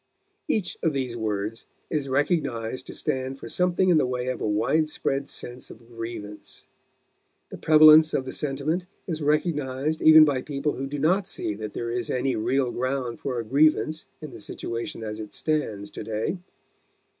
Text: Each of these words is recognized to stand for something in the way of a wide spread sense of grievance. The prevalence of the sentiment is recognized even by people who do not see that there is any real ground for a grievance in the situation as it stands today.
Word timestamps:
Each 0.47 0.79
of 0.81 0.93
these 0.93 1.15
words 1.15 1.67
is 1.91 2.09
recognized 2.09 2.87
to 2.87 2.93
stand 2.95 3.37
for 3.37 3.47
something 3.47 3.89
in 3.89 3.99
the 3.99 4.07
way 4.07 4.29
of 4.29 4.41
a 4.41 4.47
wide 4.47 4.89
spread 4.89 5.29
sense 5.29 5.69
of 5.69 5.87
grievance. 5.91 6.65
The 7.51 7.59
prevalence 7.59 8.11
of 8.15 8.25
the 8.25 8.31
sentiment 8.31 8.87
is 9.05 9.21
recognized 9.21 10.01
even 10.01 10.25
by 10.25 10.41
people 10.41 10.71
who 10.73 10.87
do 10.87 10.97
not 10.97 11.27
see 11.27 11.53
that 11.53 11.73
there 11.73 11.91
is 11.91 12.09
any 12.09 12.35
real 12.35 12.71
ground 12.71 13.19
for 13.21 13.37
a 13.39 13.43
grievance 13.45 14.05
in 14.23 14.31
the 14.31 14.41
situation 14.41 15.03
as 15.03 15.19
it 15.19 15.33
stands 15.33 15.91
today. 15.91 16.39